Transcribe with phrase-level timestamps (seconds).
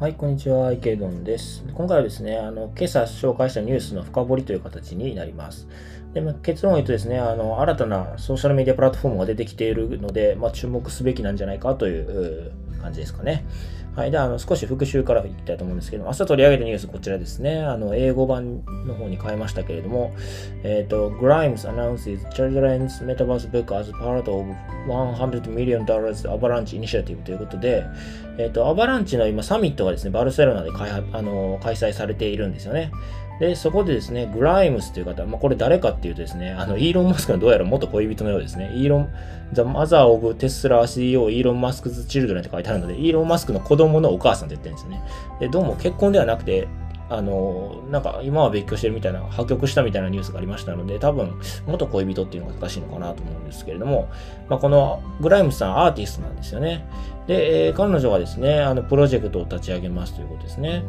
[0.00, 0.72] はい、こんにちは。
[0.72, 1.62] 池どんです。
[1.74, 5.68] 今回はですね、あの、今朝紹介したニュースの深掘りという形になります。
[6.18, 13.44] で、まあ、結論を言うとですね、あの、新たなソーシャルメディアプラットフォームが出てきているので、まあ、注目すべきなんじゃないかという感じですかね。
[13.94, 14.10] はい。
[14.10, 17.62] で、あの、少し復習からいきたいと思うんですけど、朝取り上げたニュースこちらですね。
[17.62, 20.12] あの、英語版の方に変えましたけれども、
[20.64, 24.46] えっ、ー、と、Grimes announces Children's Metaverse Book as part of
[24.88, 27.84] $100 million Avalanche Initiative ということで、
[28.38, 32.92] えっ、ー、と、アバランチの今サミットがですね、バルセロナで開あの開催されているんですよね。
[33.40, 38.72] で、そこでですね、グライムスという方、まあ、これ誰かっていうとですね、あの、イーロン・マスクのどうやら元恋人のようですね。
[38.74, 39.08] イーロン、
[39.52, 45.02] The Mother of Tesla CEO イーロン・マスクズ・チルドレンって書いてあるので、イーロン・マスクの子供のお母さんって言ってるんですね。
[45.38, 46.66] で、どうも結婚ではなくて、
[47.10, 54.08] あの、なんか今は別居してるみたいな、破局したみたいなニュースがありましたので、多分、元恋人っていうのが正しいのかなと思うんですけれども、
[54.48, 56.86] まあ、このグライムスさんアーティストなんですよね。
[57.26, 60.82] で、えー、彼女がですね、あの、プロジェクトを立ち上げますということですね。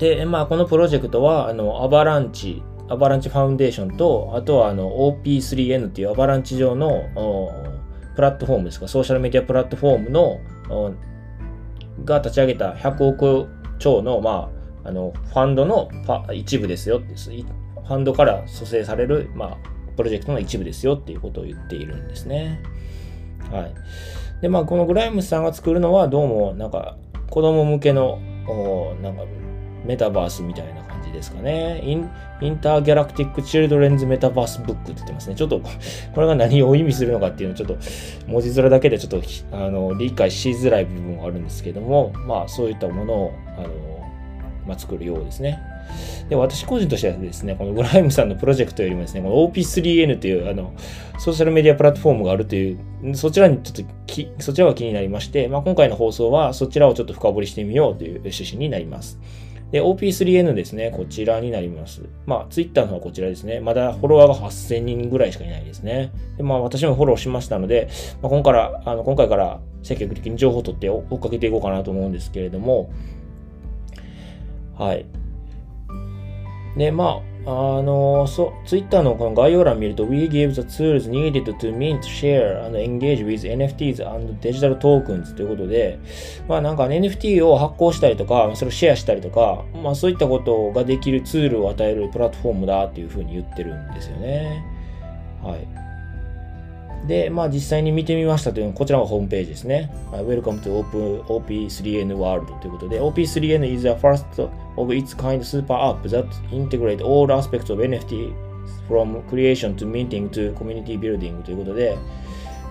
[0.00, 7.04] で、まあ、このプロジェクトは、あの、アバランチ、アバランチファウンデーションと、あとは、あの、OP3N っていうアバランチ上の、
[8.16, 10.40] プラットフォームですか、ソーシャルメディアプラットフォームの、
[12.06, 14.50] が立ち上げた100億超の、ま
[14.84, 15.90] あ、あの、ファンドの
[16.32, 19.56] 一部ですよファンドから蘇生される、まあ、
[19.96, 22.62] プロジェクトの一部ですよっていうことを言っているんですね。
[23.50, 23.74] はい。
[24.40, 26.96] で、まあ、このグライムスさんが作るのは、どうも、なんか、
[27.28, 28.18] 子供向けの、
[29.02, 29.24] なんか、
[29.90, 31.80] メタバースみたいな感じですかね。
[31.82, 32.08] イン
[32.40, 35.34] インターギャラクティック・チルドレンズ・メタバース・ブックって言ってますね。
[35.34, 35.60] ちょっと、
[36.14, 37.76] これが何を意味するのかっていうのをちょっと、
[38.28, 43.68] 文字面だけでちょっと、あの、理解しづらい部分があるんですけども、まあ、そういったものを、あの、
[44.64, 45.58] まあ、作るようですね。
[46.28, 50.72] で、私個人としてはですね、このグライムさんのプロジェクトよりもですね、この OP3N という、あの、
[51.18, 59.18] ソーシャルメディアプラットフォームがあるという、そちらにちょっとき、そちらが気になりまして、まあ、今回の放送はそちらをちょっと深掘りしてみようという趣旨になります。
[59.70, 62.02] で、OP3N ですね、こちらになります。
[62.26, 63.60] まあ、Twitter の方はこちらですね。
[63.60, 66.12] まだフォロワーが8000人ぐらいしかいないですね。
[66.36, 67.88] で、まあ、私もフォローしましたので、
[68.20, 72.90] まあ、今から、あの、今回から積極的に情報を取って追っかけていこうかなと思うんですけれども、
[74.76, 75.06] はい。
[76.76, 85.98] で、まあ、あの、そう、ツイッターのこの概要欄見ると、We give the tools needed to mint, share, and engage with NFTs and digital tokens ということで、
[86.46, 94.62] まあなんか NFT を発行したりとか、それをシェアしたりとか、まあそういったことができるツールを与えるプラットフォームだっていうふうに言ってるんですよね。
[95.42, 95.89] はい。
[97.06, 99.90] で、まあ実際に見てみましたというのは、こちらがホームページですね。
[100.12, 100.84] Welcome to
[101.24, 104.24] OP3N World ということで、OP3N is the first
[104.76, 108.32] of its kind super app that integrate all aspects of NFT
[108.88, 111.96] from creation to minting to community building ということで、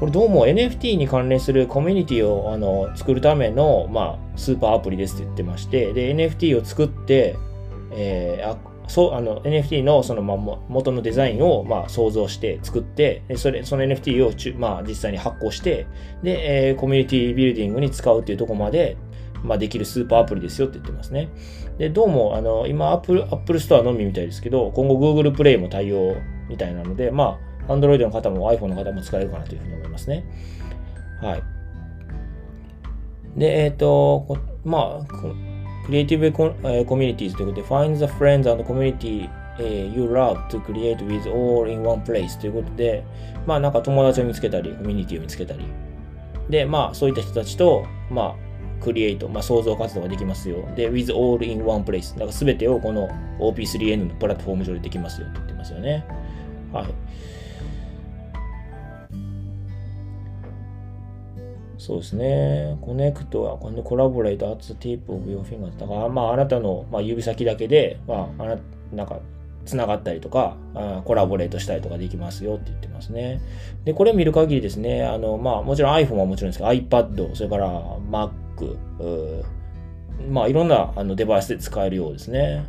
[0.00, 7.36] これどうも NFT に関連するコミュニティをあの作るための、まあ、スーパーアプリですって言ってまして、で、NFT を作って、
[7.92, 10.36] えー、そうあの NFT のその、ま、
[10.68, 15.86] 元のデザインを、まあ、想像して作って、それその NFT をち、まあ、実際に発行して、
[16.24, 18.96] で、えー、コミュニティビルディングに使うっていうところまで、
[19.44, 21.28] まあ、できるスーパーアプリですよって言ってますね。
[21.78, 26.16] で、どうも、あの、今、Apple, Apple Store のみみたいですけど、今後 Google Play も対応
[26.48, 30.24] みたいなので、まあ、Android の方も iPhone の方も使えるかなというふうに思いますね。
[31.22, 31.42] はい。
[33.36, 35.49] で、えっ、ー、と、まあ、
[35.90, 36.32] Creative
[36.86, 39.28] Communities ということで、Find the friends and community
[39.58, 43.04] you love to create with all in one place ということで、
[43.46, 45.60] まあなんか友達を見つけたり、コミュニティを見つけたり、
[46.48, 50.66] で、まあそういった人たちと、まあ、クリエイト、まあ、創造活動ができますよ。
[50.74, 52.14] で、with all in one place。
[52.14, 53.08] だから全てをこの
[53.38, 56.06] OP3N のプラットフォーム上でできますよって言ってますよね。
[56.72, 56.86] はい。
[61.90, 62.78] そうですね。
[62.82, 68.58] connect は、この collaborate、at the tip of your finger だから、まあ、あなたの、まあ、指先だけで、まあ、あな、
[68.92, 69.18] なんか、
[69.66, 73.40] つながったりとかあ、コラボレートしたりとかできますよって言ってますね。
[73.84, 78.30] で、これ見る限りですね、あの、まあ、もちろん iPhone はもちろんですけど、iPad、それから Mac、
[80.30, 82.66] まあ、いろんなあのデバイスで使えるようですね。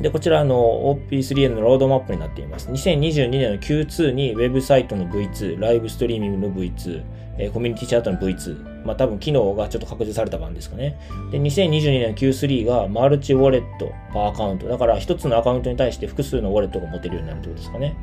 [0.00, 2.70] で、こちらの OP3N のロードマップになっています。
[2.70, 7.04] 2022年の Q2 にウェブサイトの V2、ライブストリーミングの V2、
[7.38, 10.98] えー、コミュニティチャートの V2、まあ多分機能がちょっと拡充された版ですかね。
[11.30, 14.68] で、2022年の Q3 がマルチウォレットパーアカウント。
[14.68, 17.96] だから一つのアカウントに対して複数のウォレットが持てるようになるということですかね。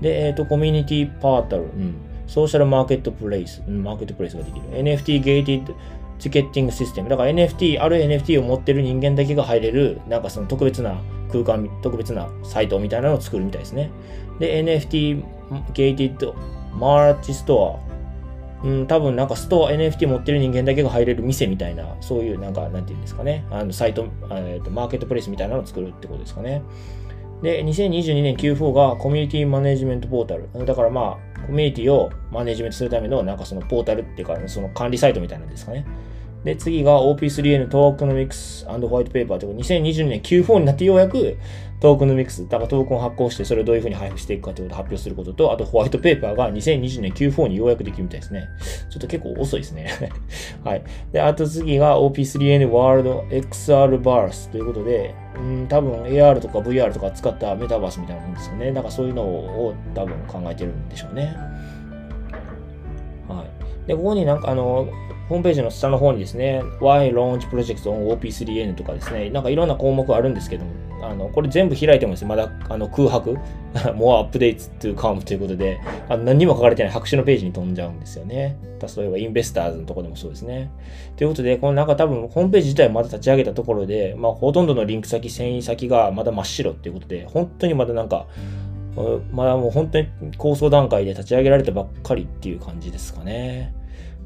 [0.00, 1.96] で、えっ、ー、と、コミュニティパータル、うん、
[2.26, 4.66] ソーシャルマーケットプレイス、うん、マーケットプレイスができる。
[4.70, 5.74] NFT ゲーティッド
[6.18, 7.08] チケッティングシステム。
[7.08, 13.90] だから NFT、ある NFT を持ってる人間だけが入れる、なんかその特別な空間、特別なサイトみたいなのを作るみたいですね。
[14.38, 15.22] で、NFT
[15.72, 16.34] ゲーティッド
[16.74, 17.86] マーチストア
[18.64, 26.62] うん、多分なんかストア、NFT 持ってる人間だけが入れる店みたいな、そういうなんか、なんていうんですかね、あのサイト、えーと、マーケットプレイスみたいなのを作るってことですかね。
[27.42, 30.48] で、2022年 Q4 がコミュニティマネジメントポータル。
[30.64, 35.84] だからまあ、コミュニティをマネジメントするための、なんかそのポータルっていうか、その管理サイトみたいなんですかね。
[36.46, 41.36] で、次が OP3N トークノミクスホワイトペーパーという2022年 Q4 になってようやく
[41.80, 48.48] トークノミクス、だからトークンを発行してそれをどういうふうに配布していくかということを発表することと、あとホワイトペーパーが2020年 Q4 にようやくできるみたいですね。
[48.90, 49.90] ちょっと結構遅いですね。
[50.62, 50.82] はい。
[51.10, 58.70] で、あと次が OP3N ワールド XR バースということで、うん、多分 AR とか VR とか使ったメタバースみたいなもんですよね。
[58.70, 61.34] なんかそういうのを多分考えてるんでしょうね。
[63.86, 64.88] で、ここになんかあの、
[65.28, 70.70] ホームページの下の方にですね、Why Launch Projects on OP3N とかですね、なんかいろんな項目あるんですけども、
[71.02, 73.36] あの、これ全部開いてもですね、まだあの空白
[73.74, 78.56] More Updates to come ということで、あの何にも書かれてない白紙のページに飛んじゃうんですよね。
[78.96, 80.70] 例えば、インベスターズのとこでもそうですね。
[81.16, 88.26] ということで、このなんか多分、ホームページ自体まだ立ち上げたところで、まあ、ほとんどのリンク先、遷移先がまだ真っ白っていうことで、本当にまだなんか、
[89.32, 93.74] まだもう本当に構想段階で立ち上げられたばっかりっていう感じですかね。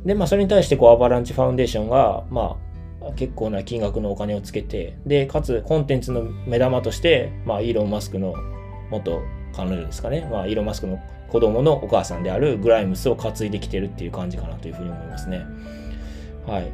[0.04, 2.56] で、まあ、それに対して、こう、アバランチファウンデーションが、ま
[3.02, 8.34] あ、結構な金額のお金をつけて、で、かつ、コンテンツの目玉として、まあ、イーロン・マスクの
[8.90, 9.20] 元
[9.54, 15.44] 彼女ですかね、まあ、イーロン・マスクの子供のお母さんであるグライムスを担いできてるっていう感じかなというふうに思いますね。
[16.46, 16.72] はい。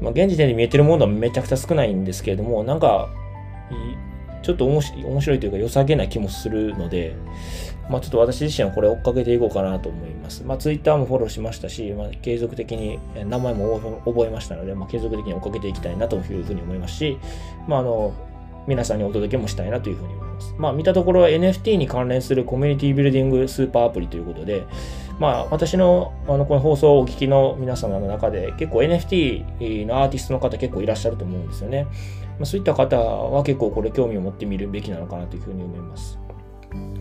[0.00, 3.08] まあ、現時点で見えてるものはめちゃくちゃ少ないんですけれども、なんか、
[4.42, 7.16] ちょっと面白いというか良さげな気もするので、
[7.88, 10.44] まあ、ちょっと私自身はこれ追っかけていこうかなと思います。
[10.44, 17.18] まあ、Twitter もフォローしましたし、まあ、継続的に名前も覚えましたので、まあ、継続的に追っかけていきたいなというふうに思いますし、
[17.66, 18.12] まあ、あの、
[18.66, 20.54] 皆さんにお届けもしたいなというふうに思います。
[20.58, 24.64] まあ、見たところは NFT に関連するコミュニティビルディングスーパーアプリということで、
[25.18, 31.84] まあ、私のあのこの放送をお聞きの皆様の中で結構 NFT のアーティストの方結構いらっしゃると思うんですよね。
[32.38, 36.18] まあ、そういった方は結構これ興味を持ってみるべきなのかなというふうに思います。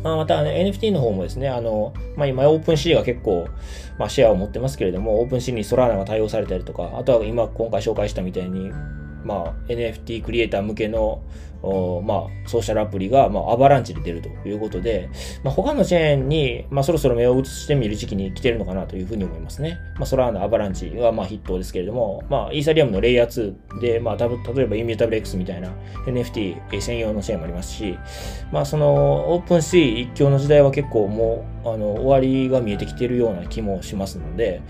[0.04, 3.48] まあ、また、ね、NFT の方もですね、あの、まあ、今、 OpenSea が結構、
[3.98, 8.72] まあ、シェアを持ってますけれども、 OpenSea にソラーナが対応されたりとか、あとは今、今回紹介したみたいに、
[9.24, 11.22] まあ、NFT クリエイター向けの
[11.62, 15.10] まあ、ソーシャルアプリが、まあ、アバランチで出るということで、
[15.44, 19.78] まあ、他のチェーンに、まあ、そろそろ目を移してみる時期に来てるのかなというふうに思いますね。
[19.96, 25.70] まあ、ソラーナ、アバランチは、まあ、筆頭ですけれども、まあ、イーサリアムのレイヤー2で、まあ、例えばイミュータブル X みたいな
[26.08, 27.98] NFT 専用のチェーンもありますし、
[28.52, 34.62] まあ、その、オープンシー一強の時代は結構もう、あの、終わりが見えてきているような気もしますので、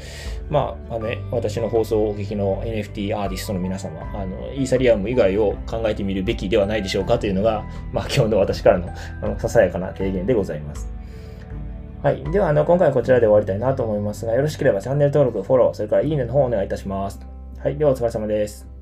[0.49, 8.89] まあ、あの、ね、私の放送をお聞きの NFT アーティストの皆様、あの、イーサリアム以外を考えてみるべきではないでしょうかというのが、まあ、今日の私からの
[9.21, 10.89] あのささやかな提言でございます。
[12.03, 12.23] はい。
[12.31, 17.19] では、あの、今回はこちらで終わりたいなと思いますが、よろしければチャンネル登録、フォロー、それからいいねの方をお願いいたします。
[17.59, 17.77] はい。
[17.77, 18.81] では、お疲れ様です。